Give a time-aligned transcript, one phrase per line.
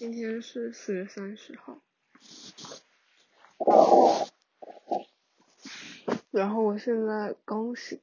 [0.00, 1.82] 今天是四月三十号，
[6.30, 8.00] 然后我现在刚醒，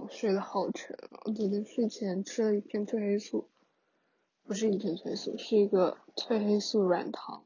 [0.00, 0.98] 我睡得好沉。
[1.26, 3.50] 我昨天睡前吃了一片褪黑素，
[4.42, 7.44] 不是一片褪黑素，是一个褪黑素软糖，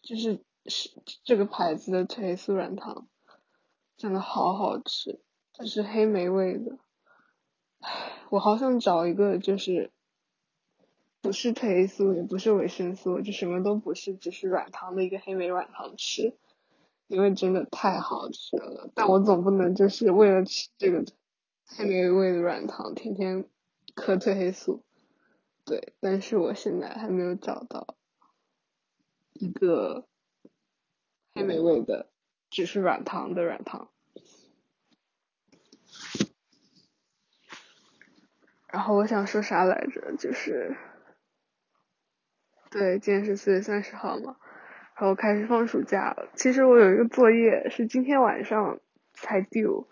[0.00, 0.90] 就是是
[1.24, 3.08] 这个牌子的褪黑素软糖，
[3.96, 5.18] 真的好好吃，
[5.54, 6.78] 它是黑莓味的。
[7.80, 9.90] 唉，我好想找一个就是。
[11.28, 16.32] 不是褪黑素，也不是维生素，就什么都不是，只是软糖的一个黑莓软糖吃，
[17.06, 18.90] 因为真的太好吃了。
[18.94, 21.04] 但我总不能就是为了吃这个
[21.66, 23.44] 黑莓味的软糖，天天
[23.94, 24.82] 嗑褪黑素。
[25.66, 27.94] 对，但是我现在还没有找到
[29.34, 30.06] 一个
[31.34, 32.08] 黑莓味的，
[32.48, 33.90] 只是软糖的软糖。
[38.68, 40.74] 然后我想说啥来着，就是。
[42.70, 44.36] 对，今天是四月三十号嘛，
[44.94, 46.28] 然后开始放暑假了。
[46.34, 48.78] 其实我有一个作业是今天晚上
[49.14, 49.86] 才 due，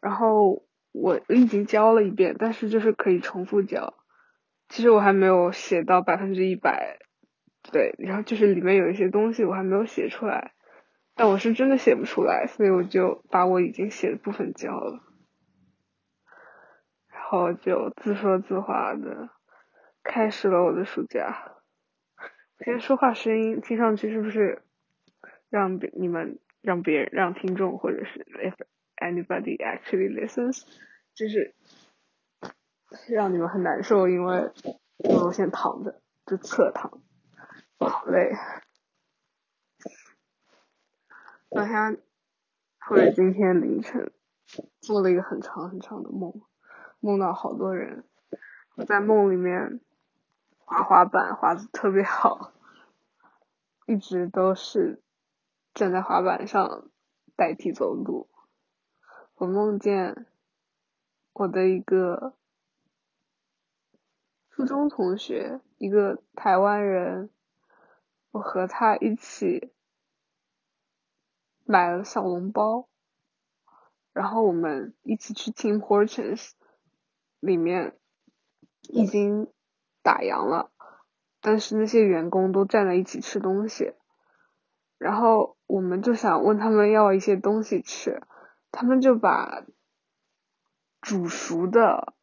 [0.00, 3.94] 然后我已经交了一遍，但是就是可以重复交。
[4.68, 6.98] 其实我还没有写到百分之一百，
[7.70, 10.52] 对，然后就是里面有一些东西我还没有写出来，
[11.14, 15.00] 但我是真的写不出来，所以我就把我已经写的部分交了，
[17.08, 19.28] 然后就自说自话的
[20.02, 21.52] 开始了我的暑假。
[22.62, 24.62] 现在说话声音听上去是不是
[25.48, 28.54] 让你们让别人让听众或者是 if
[28.98, 30.66] anybody actually listens，
[31.14, 31.54] 就是
[33.08, 34.50] 让你们很难受，因为
[34.98, 37.00] 我现在躺着就侧躺，
[37.78, 38.32] 好累。
[41.48, 41.98] 昨天
[42.78, 44.12] 或者今天凌晨
[44.82, 46.42] 做了一个很长很长的梦，
[47.00, 48.04] 梦到好多人，
[48.76, 49.80] 我在梦里面。
[50.70, 52.52] 滑滑板滑的特别好，
[53.86, 55.02] 一直都是
[55.74, 56.88] 站在滑板上
[57.34, 58.30] 代替走路。
[59.34, 60.28] 我梦见
[61.32, 62.36] 我的一个
[64.50, 67.30] 初中同学，一个台湾人，
[68.30, 69.72] 我和他一起
[71.64, 72.88] 买了小笼包，
[74.12, 76.52] 然后我们一起去 Tim Hortons，
[77.40, 77.98] 里面
[78.82, 79.52] 已经。
[80.02, 80.70] 打烊了，
[81.42, 83.92] 但是那些员工都站在一起吃东西，
[84.98, 88.22] 然后我们就想问他们要一些东西吃，
[88.72, 89.64] 他们就把
[91.02, 92.14] 煮熟的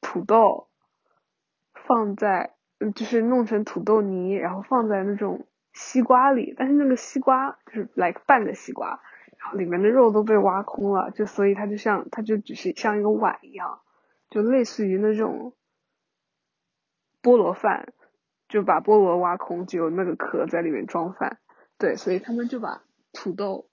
[0.00, 0.68] 土豆
[1.74, 2.56] 放在，
[2.94, 9.00] 就是弄成土豆泥，然后放在那种西瓜里，但是那个西瓜就是来半个西瓜，
[9.38, 13.80] 然后里面的肉都被挖空了，就所以它就像它就只是像一个碗一样，
[14.30, 15.54] 就类似于那种。
[17.22, 17.92] 菠萝饭，
[18.48, 21.38] 就把菠萝挖空，只有那个壳在里面装饭。
[21.78, 22.82] 对，所以他们就把
[23.12, 23.68] 土豆、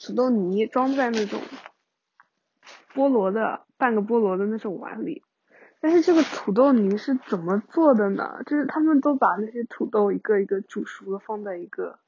[0.00, 1.40] 土豆泥装在那种
[2.94, 5.22] 菠萝的半个菠萝的那种碗里。
[5.80, 8.42] 但是这个土豆泥是怎么做的呢？
[8.46, 11.98] 就是他们都把那些土豆一个一个煮熟了，放在一个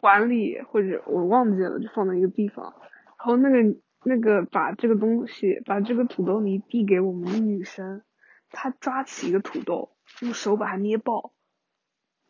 [0.00, 2.74] 碗里，或者我忘记了，就放在一个地方。
[3.18, 8.02] 然后那个那个把这个东西，把这个土豆泥递给我们的女生。
[8.50, 11.32] 他抓起一个土豆，用手把它捏爆，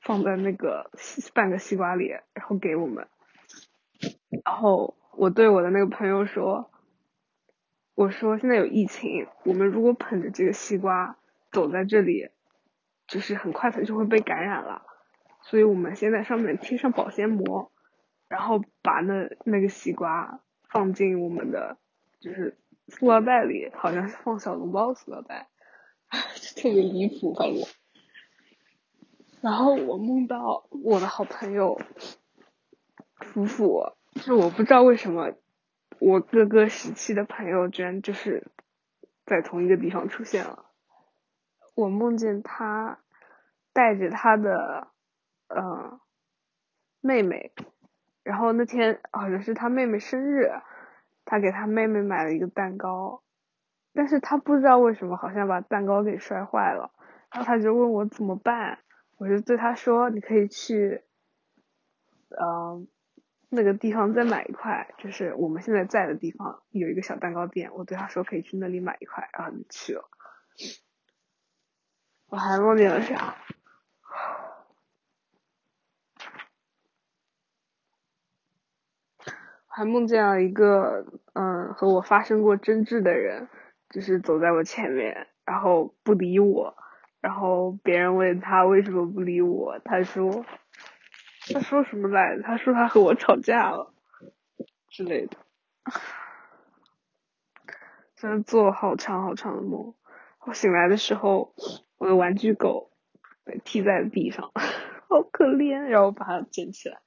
[0.01, 0.91] 放在那个
[1.35, 3.07] 半个西瓜里，然后给我们。
[4.45, 6.71] 然后我对我的那个朋友说
[7.95, 11.17] ：“我说现在有疫情，我们如果捧着这个西瓜
[11.51, 12.31] 走在这里，
[13.07, 14.83] 就是很快它就会被感染了。
[15.43, 17.73] 所以我们先在上面贴上保鲜膜，
[18.29, 21.79] 然后把那那个西瓜放进我们的
[22.21, 25.49] 就是塑料袋里，好像是放小笼包塑料袋。”
[26.57, 27.63] 特别离谱，反正。
[29.43, 31.81] 然后我梦到我的好朋友
[33.21, 35.33] 夫妇，就是我不知道为什么
[36.01, 38.51] 我各个时期的朋友居然就是
[39.25, 40.65] 在同一个地方出现了。
[41.75, 42.99] 我梦见他
[43.73, 44.89] 带着他的
[45.49, 46.01] 呃
[47.01, 47.53] 妹妹，
[48.25, 50.51] 然后那天好像是他妹妹生日，
[51.25, 53.23] 他给他妹妹买了一个蛋糕。
[53.97, 56.93] 但是他不知道为什么，好像把蛋糕给摔坏了，
[57.33, 58.79] 然后他就问我怎么办，
[59.17, 61.03] 我就对他说，你可以去，
[62.29, 62.87] 嗯，
[63.49, 70.05] 那个地方再买一块，就是我们现在在的地方有一个小蛋糕店，我对他说可以去那里买一块，然后就去了。
[72.29, 73.35] 我还梦见了啥？
[79.67, 83.49] 还梦见了一个嗯和我发生过争执的人。
[83.91, 86.77] 就是走在我前面，然后不理我，
[87.21, 90.45] 然后别人问他为什么不理我，他说，
[91.53, 92.43] 他说什么来着？
[92.43, 93.95] 他说他和我吵架了
[94.89, 95.37] 之类的。
[98.17, 99.95] 真的做了好长好长的梦。
[100.41, 101.55] 我醒来的时候，
[101.99, 102.91] 我的玩具狗
[103.45, 104.53] 被踢在了地上，
[105.09, 105.81] 好可怜。
[105.81, 107.01] 然后把它捡起来。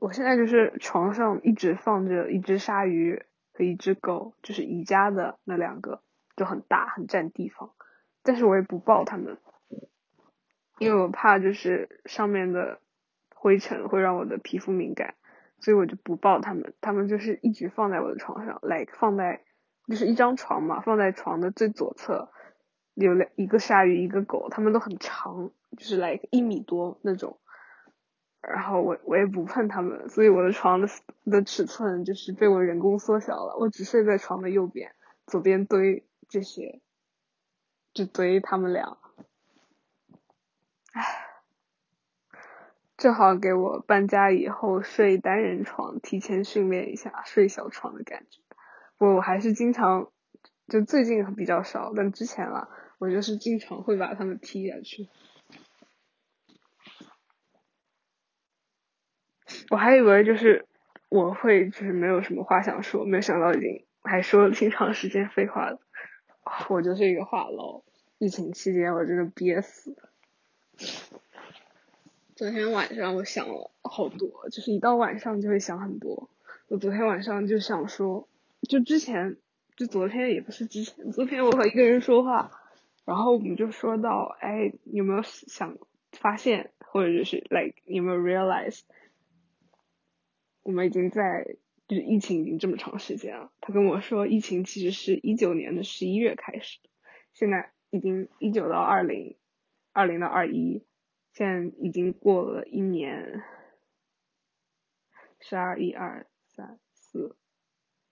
[0.00, 3.26] 我现在就是床上一直放着一只鲨鱼
[3.58, 6.00] 和一只狗，就是宜家的那两个，
[6.36, 7.72] 就很大很占地方。
[8.22, 9.36] 但是我也不抱它们，
[10.78, 12.78] 因为我怕就是上面的
[13.34, 15.16] 灰尘会让我的皮肤敏感，
[15.58, 16.72] 所以我就不抱它们。
[16.80, 19.42] 它们就是一直放在我的床上，like 放在
[19.88, 22.30] 就是一张床嘛，放在床的最左侧，
[22.94, 27.40] 有两一个鲨鱼一个狗，它们都很长，就是 like 一米多那种。
[28.40, 30.88] 然后我我也不碰它们，所以我的床的
[31.24, 33.56] 的尺寸就是被我人工缩小了。
[33.58, 34.92] 我只睡在床的右边，
[35.26, 36.80] 左边堆这些，
[37.92, 38.96] 就堆他们俩。
[40.92, 41.02] 唉，
[42.96, 48.40] 正好给我搬家以后睡单人床提前训练一下睡小床的感觉。
[48.98, 50.10] 我我还是经常，
[50.66, 52.68] 就最近比较少，但之前啊，
[52.98, 55.08] 我就是经常会把他们踢下去。
[59.70, 60.66] 我还以为就是
[61.08, 65.80] 我会就是没有什么话想说，没想到已经还说了挺长时间废话了。
[66.68, 67.82] 我就是一个话痨，
[68.18, 69.96] 疫情期间我真的憋死。
[72.34, 76.30] 昨天晚上我想了好多，就是一到晚上就会想很多。
[76.68, 78.28] 我昨天晚上就想说，
[78.68, 79.36] 就之前
[79.76, 82.50] 就昨天也不是之前，昨天我和一个人说话，
[83.04, 85.76] 然后我们就说到，哎，有没有想
[86.12, 88.80] 发现，或者就是 like 有没有 realize？
[90.62, 91.56] 我们已经在，
[91.86, 93.50] 就是疫情已经这么长时间了。
[93.60, 96.78] 他跟我说，疫情其实是一九年的十一月开始，
[97.32, 99.36] 现在已经一九到二零，
[99.92, 100.84] 二零到二一，
[101.32, 103.42] 现在已经过了一年，
[105.40, 107.36] 十二一二三四，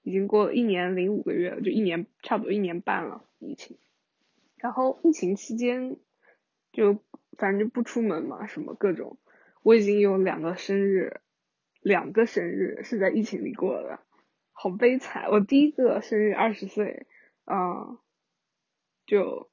[0.02, 3.76] 已经过了一年零五个月了，就一年差不多一年半了疫情。
[4.56, 5.98] 然后疫情期间，
[6.72, 7.04] 就
[7.36, 9.18] 反正不出门嘛，什么各种，
[9.62, 11.20] 我已经有两个生日。
[11.86, 14.00] 两个生日是在疫情里过的，
[14.50, 15.30] 好悲惨。
[15.30, 17.06] 我第一个生日二十岁，
[17.44, 18.00] 啊，
[19.06, 19.48] 就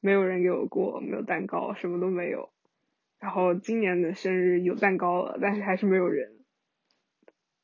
[0.00, 2.48] 没有人给我过，没有蛋糕，什么都没有。
[3.18, 6.38] 然后今年的生日有蛋糕了，但是还是没有人。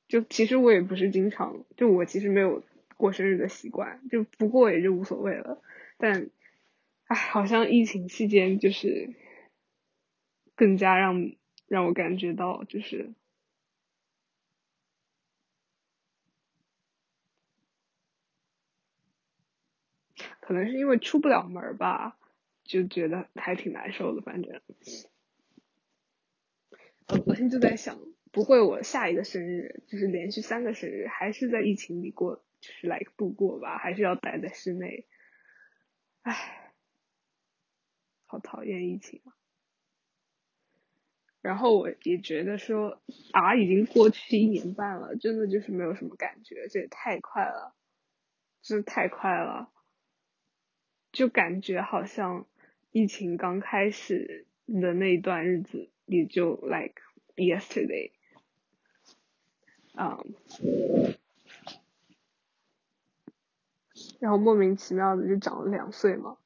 [0.06, 2.62] 就其实我也不是经常，就我其实没有
[2.98, 5.62] 过生日的习惯，就不过也就无所谓了。
[5.96, 6.28] 但，
[7.06, 9.14] 唉，好像疫情期间就是
[10.54, 11.32] 更加让
[11.66, 13.14] 让我感觉到就是。
[20.52, 22.18] 可能是因为出不了门吧，
[22.62, 24.20] 就觉得还挺难受的。
[24.20, 24.60] 反正，
[27.08, 27.98] 我昨天就在想，
[28.32, 35.06] 不会我下一个生日就是连续三个生日还是在疫情里过，就是来度过吧，还是要待在室内。
[36.20, 36.74] 唉，
[38.26, 39.32] 好讨厌疫情啊！
[41.40, 43.00] 然后我也觉得说
[43.32, 47.74] 啊，已经过去一年半了，真的就是没有什么感觉，这也太快了，
[48.60, 49.72] 真的太快了。
[51.12, 52.46] 就感觉好像
[52.90, 57.02] 疫情刚开始的那一段日子，也就 like
[57.36, 58.12] yesterday，
[59.94, 60.34] 嗯，
[64.20, 66.38] 然后莫名其妙的就长了两岁嘛，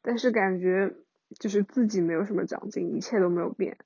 [0.00, 0.94] 但是感觉
[1.38, 3.76] 就是自己没有什么长进，一切都没有变，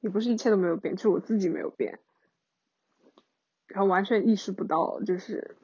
[0.00, 2.00] 也不是一切都没有变，就是我自己没有变，
[3.68, 5.56] 然后完全意识不到就是。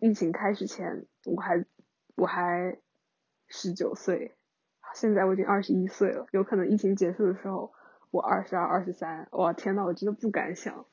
[0.00, 1.64] 疫情开始前，我还
[2.16, 2.78] 我还
[3.48, 4.34] 十九岁，
[4.94, 6.26] 现在我已经二十一岁了。
[6.32, 7.72] 有可能疫情结束的时候，
[8.10, 9.28] 我二十二、二十三。
[9.32, 10.86] 哇，天呐，我真的不敢想。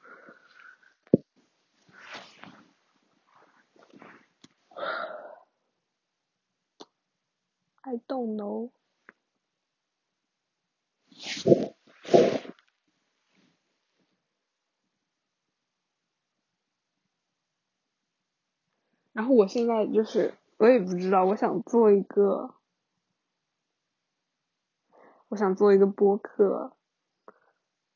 [7.81, 8.71] I don't know。
[19.29, 22.55] 我现在就是，我也不知道，我想做一个，
[25.29, 26.73] 我想做一个播客，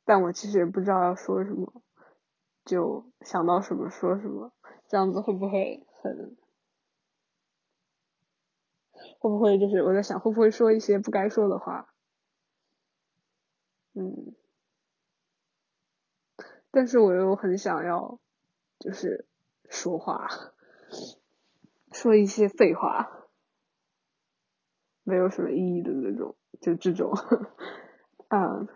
[0.05, 1.81] 但我其实也不知道要说什么，
[2.65, 4.51] 就想到什么说什么，
[4.87, 6.37] 这样子会不会很，
[9.19, 11.93] 会不会就是我在想会不会说一些不该说的话，
[13.93, 14.35] 嗯，
[16.71, 18.19] 但是我又很想要，
[18.79, 19.27] 就是。
[19.73, 20.27] 说话，
[21.91, 23.09] 说一些废话，
[25.03, 27.11] 没有什么意义的那种，就这种，
[28.29, 28.67] 嗯。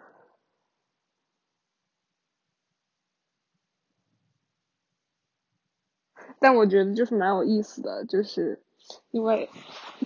[6.39, 8.61] 但我觉得就是蛮有意思的，就是
[9.09, 9.49] 因为，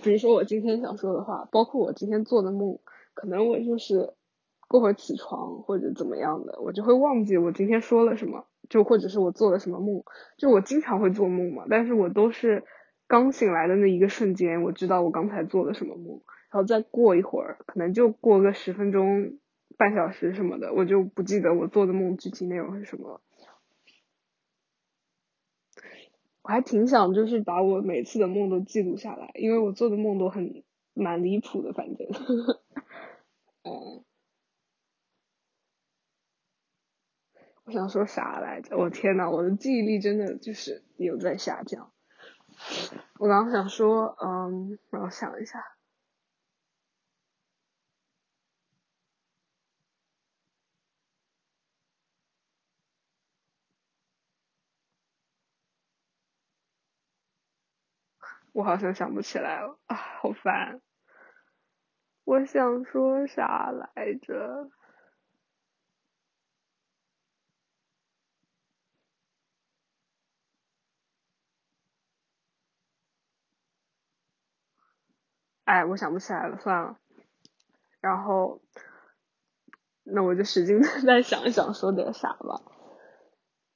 [0.02, 2.78] 比如说我今天想说的话，包括我今天做的梦，
[3.14, 4.14] 可能我就是
[4.68, 10.02] 过会儿起床或者怎么样的，我就会忘记我今天说了什么，就或者是我做了什么梦，
[10.38, 12.64] 就我经常会做梦嘛，但是我都是
[13.10, 19.36] 刚醒来的那一个瞬间，我知道我刚才做了什么梦，然后再过一会儿，可能就过个十分钟、
[19.76, 23.20] 半小时什么的，我就不记得我做的梦具体内容是什么了。
[26.42, 30.62] 我还挺想就是把我每次的梦都记录下来，因为我做的梦都很
[30.94, 32.06] 蛮离谱的，反正，
[33.64, 34.04] 嗯，
[37.64, 38.76] 我想说啥来着？
[38.78, 41.92] 我天呐，我的记忆力真的就是有在下降。
[43.18, 45.76] 我刚想说，嗯，让我想一下。
[58.52, 60.80] 我好像想不起来了啊，好烦！
[62.24, 64.70] 我想说啥来着？
[75.70, 76.98] 哎，我想不起来了，算了。
[78.00, 78.60] 然后，
[80.02, 82.60] 那我就使劲再想一想，说点啥吧。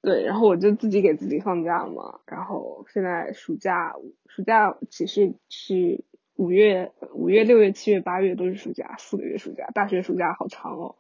[0.02, 2.18] 对，然后我就自己给自己放假嘛。
[2.26, 3.94] 然后现在暑假，
[4.26, 9.68] 暑假其实是五月、五月、六月、七月、八月都是暑假，四个月暑假。
[9.72, 10.96] 大学暑假好长哦。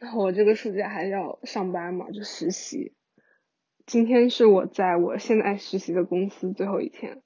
[0.00, 2.92] 然后我这个暑假还要上班嘛，就实习。
[3.86, 7.22] 今天是我在我现在实习的公司最后一天。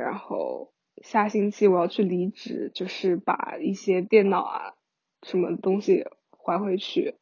[0.00, 4.74] 然后下星期我要去离职，就是把一些电脑啊
[5.22, 7.16] 什么东西还回去。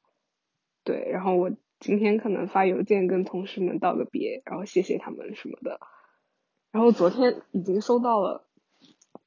[0.85, 5.81] 对，然后我今天可能发邮件跟同事们道个别，然后谢谢他们什么的。
[6.71, 8.47] 然后昨天已经收到了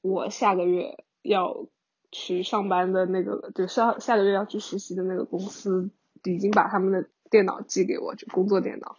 [0.02, 1.68] 我下个月要
[2.12, 5.92] 去上班的那个，就下下个月要去实习的那个公司，
[6.24, 8.98] 已经把他们的电脑寄给我，就工作电脑。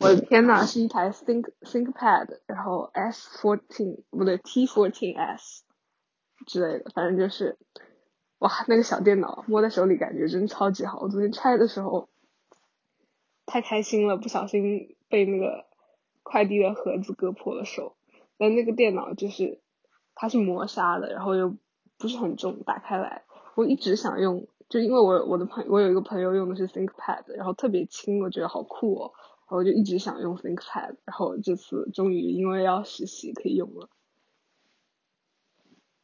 [0.00, 5.62] 我的天呐，是一台 Think ThinkPad，然后 S fourteen 不对 T fourteen S
[6.46, 7.56] 之类的，反正就是。
[8.38, 10.98] 哇，那个小电脑摸在手里感觉真超级好。
[11.00, 12.08] 我昨天拆的时候
[13.44, 15.66] 太开心了，不小心被那个
[16.22, 17.96] 快递的盒子割破了手。
[18.38, 19.60] 但那个电脑就是
[20.14, 21.54] 它是磨砂的，然后又
[21.98, 23.24] 不是很重，打开来
[23.56, 29.12] 我一直想用，就因为我我的朋我有一个朋友用的是 ThinkPad，然后特别轻，我觉得好酷哦，
[29.56, 33.88] 我就一直想用 ThinkPad，然后这次终于因为要实习可以用了，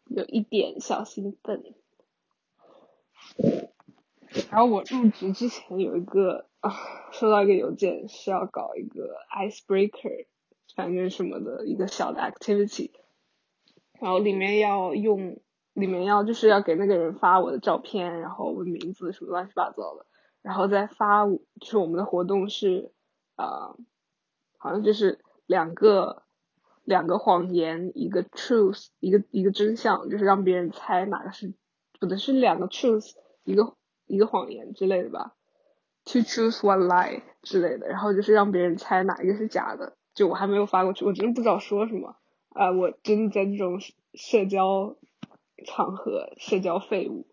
[0.06, 1.74] 有一点小兴奋。
[4.50, 6.74] 然后我入职之前有一个啊，
[7.12, 10.26] 收到一个邮件是要搞一个 icebreaker，
[10.74, 12.90] 反正什么的一个小的 activity，
[14.00, 15.38] 然后里面要用，
[15.72, 20.06] 里面要就是要给那个人发我的照片，然后我的名字什么乱七八糟的，
[20.42, 22.92] 然后再发，就是我们的活动是
[23.36, 23.76] 啊，
[24.58, 26.24] 好像就是两个
[26.84, 31.54] 两个谎言，一个 truth，一个一个真相，就是让别人猜哪个是。
[32.00, 33.12] 不对，是两个 truth，
[33.44, 33.74] 一个
[34.06, 35.34] 一个谎言之类的吧
[36.04, 39.96] ，to choose one lie 之类的，然后就是让别人猜哪一个是假的。
[40.14, 42.16] 就我还没有发过去，我真的不知道说什么
[42.50, 42.70] 啊！
[42.72, 43.80] 我真的在这种
[44.14, 44.96] 社交
[45.66, 47.26] 场合，社交废物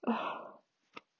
[0.00, 0.60] 啊。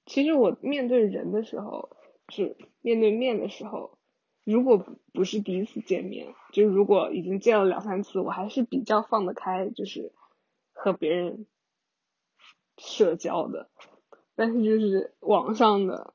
[0.04, 1.95] 其实我面对人的时候，
[2.28, 3.98] 是面对面的时候，
[4.44, 10.12] 如果不是第一次见面，就如果已经见了两三次，我还是比较放得开，就是
[10.72, 11.46] 和别人。
[12.78, 13.70] 社交的，
[14.34, 16.12] 但是就是网上的，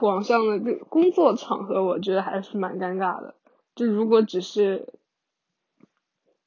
[0.00, 3.34] 网上的就工作场合，我觉得还是蛮尴尬的。
[3.74, 4.88] 就如果只是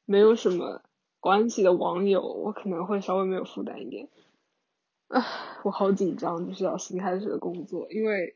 [0.06, 0.82] 没有什么
[1.20, 4.10] 关系的网友，我可能会稍微没有负担一点。
[5.08, 5.24] 啊，
[5.64, 8.36] 我好紧张，就是要新开始的工作，因为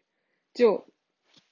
[0.54, 0.86] 就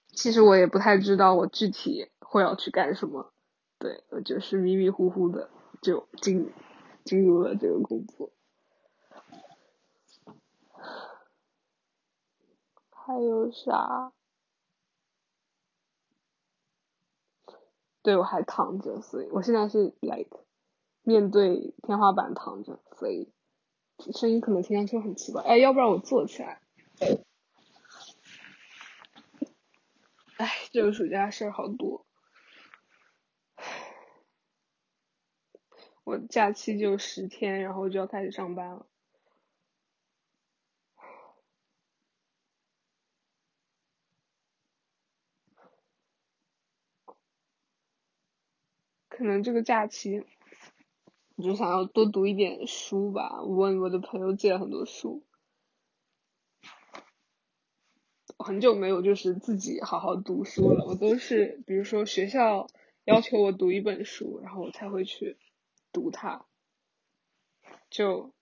[0.07, 3.33] 其实我也不太知道我具体会要去干什么，
[3.77, 5.49] 对，我就是迷迷糊糊的
[5.81, 6.51] 就进
[7.03, 8.31] 进入了这个工作。
[12.89, 14.13] 还有啥？
[18.01, 20.39] 对，我还躺着，所以我现在是 like
[21.01, 23.29] 面对天花板躺着，所以
[24.13, 25.44] 声音可能听上去很奇怪。
[25.44, 26.62] 哎，要不然我坐起来。
[30.38, 32.06] 哎，这个暑假事儿好多。
[36.06, 38.88] 我假期就十天，然后就要开始上班了。
[49.10, 50.25] 可能这个假期，
[51.39, 53.41] 我就想要多读一点书吧。
[53.41, 55.24] 我问我的朋友借了很多书，
[58.38, 60.84] 很久没有就是自己好好读书了。
[60.86, 62.67] 我都是比如说学校
[63.05, 65.38] 要求我读一本书，然后我才会去
[65.93, 66.46] 读它。
[67.89, 68.34] 就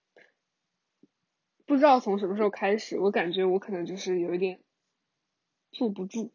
[1.67, 4.59] 不知道从什么时候开始，我感觉我可能就是有一点
[5.69, 6.33] 坐不住。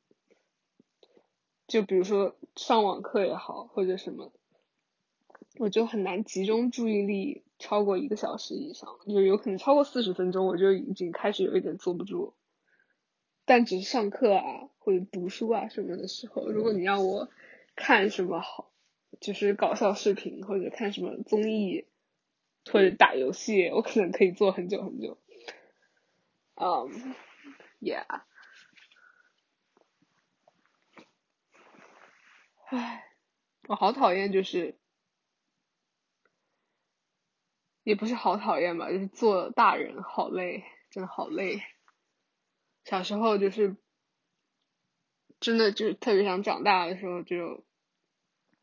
[1.66, 4.32] 就比如说上网课也好，或者什么，
[5.58, 12.34] 我就很难集中注意力超过一个小时以上，就有可能超过四十分钟，我就已经开始有一点坐不住。
[13.44, 17.28] 但只是上课啊或者读书啊什么的时候，如果你让我
[17.76, 18.72] 看什么好，
[19.20, 21.86] 就是搞笑视频或者看什么综艺
[22.70, 25.18] 或者打游戏，我可能可以坐很久很久。
[26.54, 27.14] 嗯
[27.80, 28.06] ，Yeah。
[32.70, 33.04] 唉，
[33.68, 34.76] 我好讨厌，就是
[37.84, 41.62] 也不是好讨厌吧，就是做大人好累，真的好累。
[42.84, 43.76] 小时候就是
[45.40, 47.64] 真的就是特别想长大的时候，就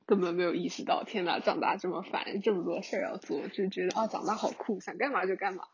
[0.06, 5.68] 根本没有意识到，天呐，长大这么烦，这么多事儿要做，就觉得啊，长大好酷，想干嘛就干嘛。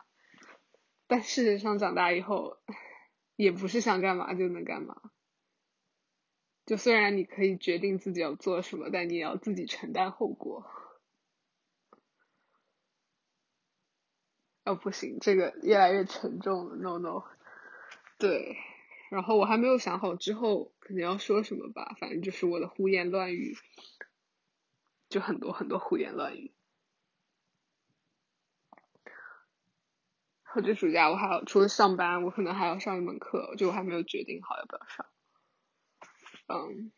[1.07, 2.57] 但事实上，长大以后
[3.35, 4.99] 也不是想干嘛就能干嘛。
[6.65, 10.65] 就虽然你可以决定自己要做什么，但你也要自己承担后果。
[14.65, 16.75] 哦，不行，这个越来越沉重了。
[16.75, 17.23] No No，
[18.17, 18.57] 对，
[19.11, 23.55] 然后我还没有想好之后可能要说什么吧，反正就是我的胡言乱语，
[25.07, 26.51] 就很多很多胡言乱语。
[30.41, 35.05] 或者暑假我还要除了上班，我可能还要上一门课，就我还没有决定好要不要上。
[36.47, 36.91] 嗯，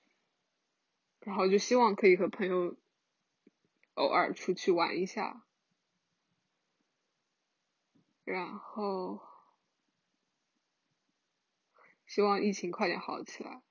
[1.19, 2.77] 然后就希望可以和朋友
[3.95, 5.43] 偶尔出去玩一下，
[8.27, 9.21] 然后
[12.05, 13.61] 希望疫情快点好起来，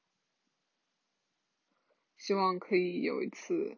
[2.17, 3.77] 希望可以有一次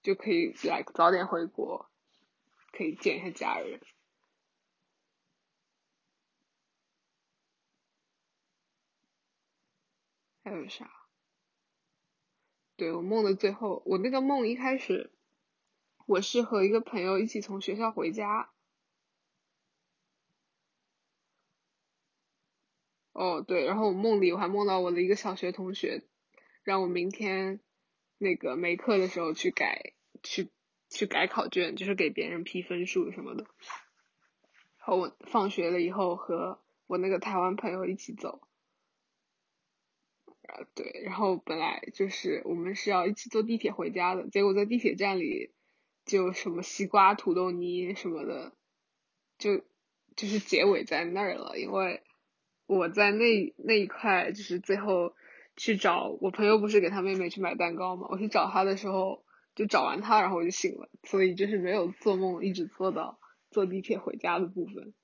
[0.00, 1.90] 就可以来早点回国，
[2.70, 3.80] 可以见一下家人。
[10.44, 10.88] 还有啥？
[12.76, 15.12] 对我梦的最后，我那个梦一开始，
[16.06, 18.52] 我是和一个朋友一起从学校回家。
[23.20, 26.04] 哦，对，然后我梦里我还梦到我的一个小学同学，
[26.64, 27.60] 让我明天
[28.16, 30.48] 那个没课的时候去改，去
[30.88, 33.44] 去改考卷，就是给别人批分数什么的。
[34.78, 38.40] 然后我放学了以后和我那个台湾朋友一起走。
[40.48, 45.50] 啊对，然后本来就是我们是要一起坐地铁回家的，结果在地铁站里
[46.06, 48.54] 就什么西瓜、土豆泥什么的，
[49.36, 49.58] 就
[50.16, 51.58] 就是结尾在那儿了。
[51.58, 52.02] 因为
[52.76, 55.16] 我在那那一块就是最后
[55.56, 58.06] 去找我朋友，不是给他妹妹去买蛋糕嘛？
[58.10, 59.24] 我去找他的时候
[59.56, 63.18] 就找完他，然后我就醒了，所以就是没有做梦一直做到
[63.50, 64.94] 坐地铁回家的部分。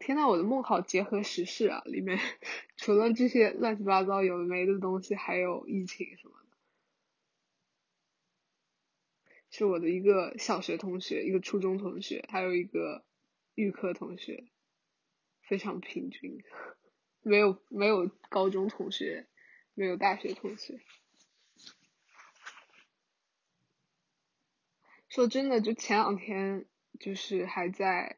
[0.00, 1.82] 天呐，我的梦好结合时事啊！
[1.84, 2.18] 里面
[2.76, 6.48] 除了这些乱七八糟有的没的东西，还有疫情什么的。
[9.50, 13.04] 是我的一个小学同学，一个初中同学，还有一个
[13.54, 14.48] 预科同学，
[15.42, 16.42] 非常平均，
[17.22, 19.26] 没有没有高中同学，
[19.74, 20.80] 没有大学同学。
[25.08, 26.66] 说真的，就前两天
[26.98, 28.16] 就是还在。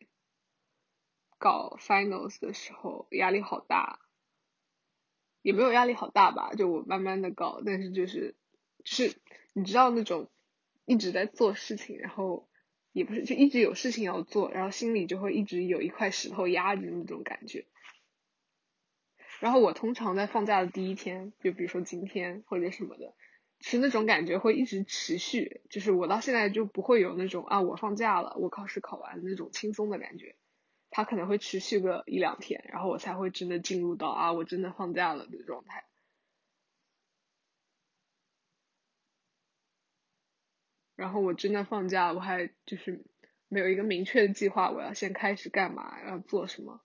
[1.42, 3.98] 搞 finals 的时候压力好大，
[5.40, 8.36] 也没有压力好大吧，就我慢慢的搞，但是就是
[8.84, 9.16] 就是，
[9.54, 10.30] 你知道那种
[10.84, 12.48] 一直在做事情，然后
[12.92, 17.66] 也不是就一直有事情要做，然后心里就会一直有一块石头压着那种感觉。
[19.40, 23.14] 然后我通常在放假的第一天，就比如说今天或者什么的，
[23.60, 30.36] 是那种感觉会一直持续，就是我到现在就不会有那种啊我放假了，我考试考完那种轻松的感觉。
[30.90, 35.84] 它可能会持续个一两天，然后我才会真的进入到啊，我真的放假了的状态。
[41.00, 43.02] 然后我真的放假，我还就是
[43.48, 46.82] 没有一个明确的计划，我要先开始干嘛，要做什么？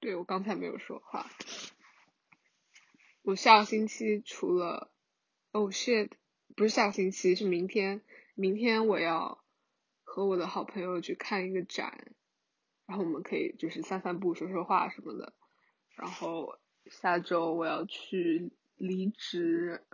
[0.00, 1.30] 对，我刚才没有说话。
[3.22, 4.90] 我下个星期除了，
[5.52, 6.10] 哦 shit。
[6.56, 8.02] 不是下个星期，是明天。
[8.34, 9.42] 明天我要
[10.04, 12.14] 和我的好朋友去看一个展，
[12.86, 15.32] 然后我们可以就是散散步、说说话什么的。
[15.96, 19.84] 然后下周我要去离职，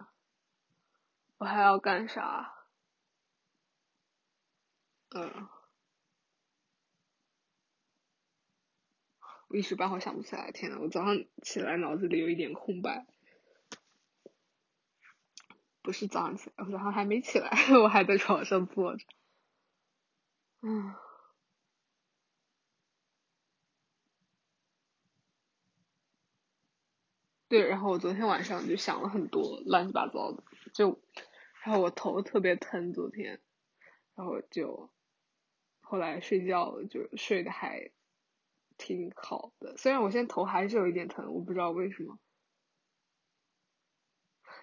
[1.39, 2.55] 我还要干啥？
[5.11, 5.49] 嗯。
[9.49, 13.07] 我一时半会想不起来，天呐，我早上起来脑子里有一点空白。
[15.89, 17.49] 不是早上起来，我早上还没起来，
[17.83, 19.07] 我还在床上坐着。
[20.61, 20.93] 嗯。
[27.49, 30.43] 对，然后我昨天晚上就想了很多乱七八糟的，
[30.75, 31.01] 就，
[31.65, 33.41] 然后我头特别疼，昨天，
[34.15, 34.91] 然后就，
[35.81, 37.91] 后来睡觉就睡得还。
[38.77, 42.19] 挺好的，虽然我现在头还是有一点疼，我不知道为什么。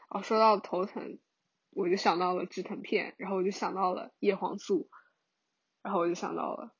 [0.09, 1.19] 哦，说到头疼，
[1.69, 4.89] 我就想到了止疼片，然后我就想到了叶黄素，
[5.81, 6.73] 然后我就想到了，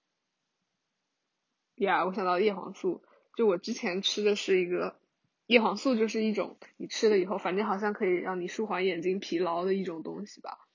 [1.75, 3.03] 呀，我想到叶黄素，
[3.35, 4.99] 就我之前吃的是一个
[5.45, 10.67] 叶黄素，就是一种你吃了以后，反正好像可以让你舒缓眼睛疲劳的一种东西吧，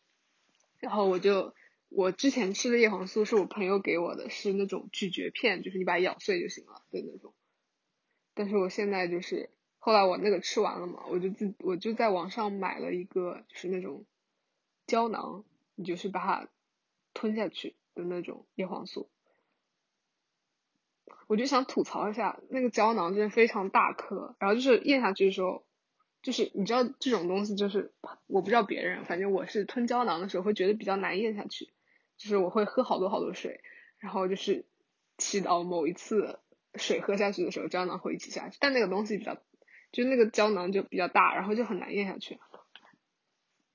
[0.79, 1.55] 然后我就。
[1.93, 7.35] 我之前吃的叶黄素是我朋友给我的，是那种咀嚼片，就是你把它咬碎就行了的那种。
[8.33, 14.05] 但是我现在就是，后来我那个吃完了嘛，我就自我就在网上买了一个，就是那种
[14.87, 16.49] 胶囊，你就是把它
[17.15, 19.09] 吞下去的那种叶黄素。
[21.27, 25.65] 我就想吐槽一下，那个胶囊真的非常大颗，然后就是咽下去的时候，
[26.23, 27.93] 就是你知道这种东西就是，
[28.27, 31.71] 我不知道别人，反正我是吞胶囊的时候会觉得比较难咽下去。
[32.19, 33.63] 就是我会喝好多好多水，
[33.97, 34.67] 然后就是
[35.17, 36.39] 祈祷某一次
[36.75, 38.59] 水喝下去的时候，胶囊会一起下去。
[38.61, 39.39] 但那个东西比较，
[39.93, 42.39] 就那个胶囊就比较大，然后就很难咽下去。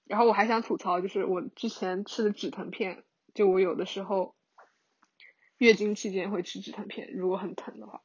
[0.06, 4.36] 然后我还想吐槽，就是我之前吃的止疼片，就我有的时候
[5.58, 8.01] 月经期间会吃止疼片，如果很疼的话，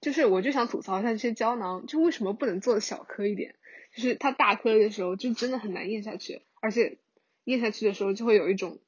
[0.00, 3.56] 就是我就想吐槽一下这些胶囊，就为什么不能做的小颗一点？
[3.94, 6.98] 就是它大颗的时候就真的很难咽下去，而且
[7.44, 8.78] 咽下去的时候就会有一种。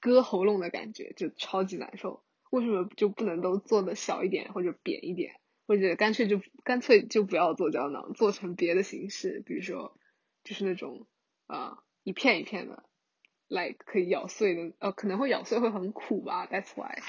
[0.00, 9.98] 割喉咙的感觉就超级难受，为什么就不能都做的小一点或者扁一点，或者干脆就干脆就不要做胶囊，做成别的形式，比如说
[10.42, 11.06] 就是那种
[11.46, 12.84] 啊一片一片的
[13.48, 17.02] 来可以咬碎的，呃可能会咬碎会很苦吧，That's why。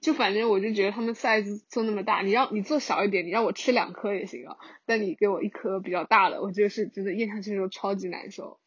[0.00, 8.58] 就反正我就觉得他们 size 做那么大，你让你做小一点，你让我吃两颗也行啊，但你给我一颗比较大的，我就是真的咽下去的时候超级难受。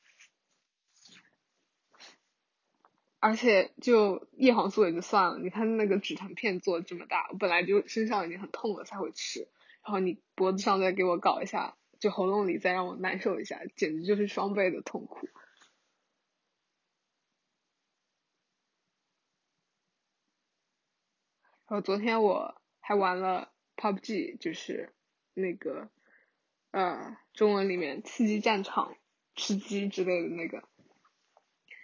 [3.26, 9.48] 而且就叶黄素也就算了，你看那个止疼片做这么大，我本来就身上已经很痛了才会吃，
[9.82, 15.30] 然后你脖子上再给我搞一下，就喉咙里再让我难受一下，简直就是双倍的痛苦。
[21.70, 24.94] 然后昨天我还玩了 PUBG，就是
[25.34, 25.90] 那个
[26.72, 28.98] 呃中文里面刺激战场、
[29.34, 30.68] 吃鸡之类的那个。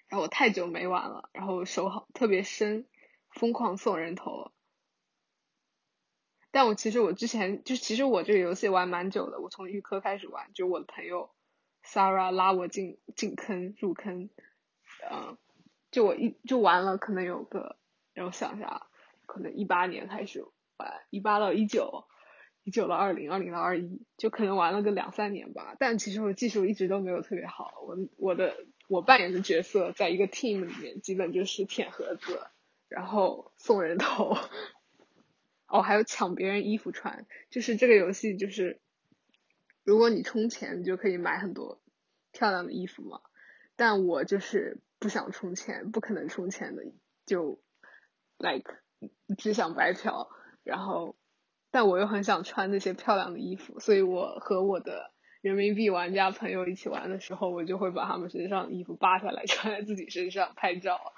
[0.10, 2.86] 然后我太久没玩了，然后手好特别生，
[3.30, 4.52] 疯狂送人头。
[6.50, 11.30] 但我其实我之前就其实我这个游戏玩蛮久的，我从预科开始玩，就我的朋友
[11.86, 14.32] Sarah 拉我进进坑入坑，
[15.12, 15.38] 嗯，
[15.92, 17.78] 就我一就玩了可能有个
[18.16, 18.88] 让我想一下，
[19.28, 20.44] 可能一八年开始
[20.78, 22.06] 玩，一八到一九，
[22.64, 25.76] 一九到二零，二零到二一，就可能玩了个两三年吧。
[25.78, 28.56] 但其实我技术一直都没有特别好，我我的。
[28.90, 32.42] 我扮演的角色在一个 team 里面，基本就是舔盒子，
[32.88, 34.36] 然后送人头，
[35.68, 37.28] 哦，还有抢别人衣服穿。
[37.52, 38.80] 就是这个游戏，就是
[39.84, 41.80] 如果你充钱，你就可以买很多
[42.32, 43.22] 漂亮的衣服嘛。
[43.76, 46.82] 但我就是不想充钱，不可能充钱的，
[47.28, 47.62] 就
[48.40, 48.74] like
[49.38, 50.32] 只想白嫖。
[50.64, 51.16] 然后，
[51.70, 55.12] 但我又很想穿那些漂亮的衣服，所以我和我的。
[55.42, 61.14] 人民币玩家朋友一起玩的时候，我就会把他们身上的衣服扒下来穿在自己身上拍照。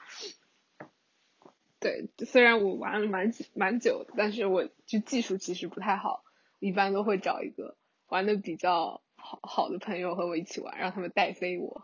[1.79, 6.23] 对，虽然我玩了蛮蛮久，但是我就技术其实不太好，
[6.59, 7.75] 一般都会找一个
[8.07, 11.83] 玩的比较好好的朋友和我一起玩，让他们带飞我。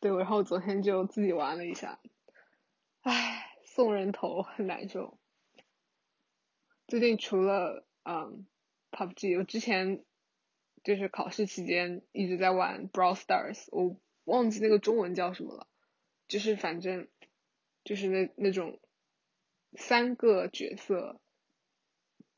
[0.00, 1.98] 对，然后昨天就自己玩了一下，
[3.02, 5.18] 唉，送人头很难受。
[6.86, 8.46] 最近除了嗯
[8.90, 10.02] ，PUBG，我之前。
[10.82, 15.66] 就是考试期间一直在玩 Brawl Stars，我忘记那个中文叫什么了，
[16.28, 17.08] 就是反正
[17.84, 18.80] 就是那那种
[19.76, 21.20] 三个角色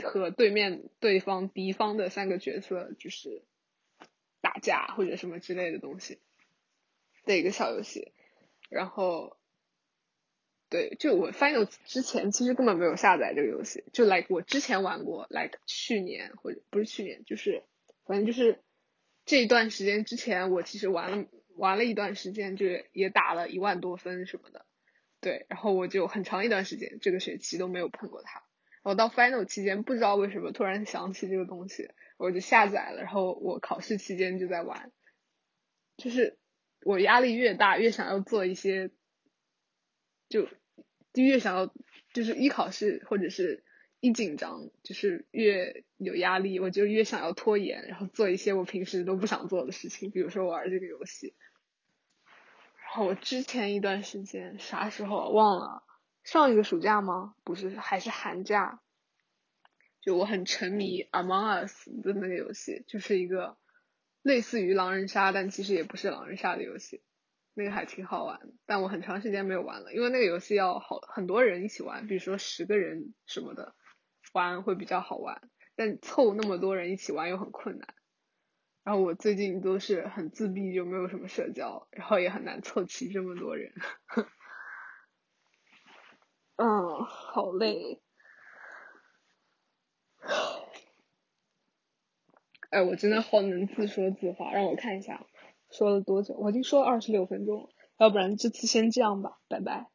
[0.02, 3.42] 和对面对方敌方的三个角色就是
[4.40, 6.18] 打架或者什么之类的东西
[7.24, 8.12] 的一个小游戏。
[8.70, 9.36] 然后，
[10.68, 17.62] 对，就我 Final 之前其实根本没有下载这个游戏，就 like 我之前玩过，like 去年或者不是去年，就是
[18.04, 18.62] 反正就是
[19.24, 24.66] 这一段时间之前，我其实玩了玩了一段时间，就也打了一万多分什么的。
[25.20, 28.42] 对，然后我就很长一段时间这个学期都没有碰过它。
[28.82, 31.88] 我到 final 期间不知道为什么突然想起这个东西，
[32.18, 34.92] 我就下载了，然后我考试期间就在玩。
[35.96, 36.38] 就是
[36.82, 38.90] 我压力越大，越想要做一些，
[40.28, 40.46] 就
[41.14, 41.74] 就越想要，
[42.12, 43.63] 就是一考试或者是
[44.04, 51.34] 一紧张，就是越有压力，我就越想要拖延，然后做一些我平时都不想做的事情，比如说玩这个游戏。
[52.82, 55.82] 然后我之前一段时间啥时候忘了，
[56.22, 57.34] 上一个暑假吗？
[57.44, 58.82] 不是，还是寒假。
[60.02, 63.56] 就我很沉迷《Among Us》的那个游戏，就是一个
[64.20, 67.00] 类似于狼人杀，但其实也不是狼人杀的游戏。
[67.54, 73.74] 那个还挺好玩，但我很长时间没有玩了，因为那个游戏要好很多人一起玩，比如说十个人什么的
[74.34, 75.40] 玩会比较好玩，
[75.76, 77.94] 但凑那么多人一起玩又很困难。
[78.82, 83.72] 然后我最近都是很自闭，就没有什么社交，然后也很难凑齐这么多人。
[86.56, 88.02] 嗯，好累。
[92.70, 95.24] 哎，我真的好能自说自话，让我看一下，
[95.70, 96.34] 说了多久？
[96.34, 97.68] 我已经说了二十六分钟了，
[97.98, 99.93] 要不然这次先这样吧，拜拜。